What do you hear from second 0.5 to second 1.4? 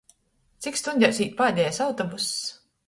Cik stuņdēs īt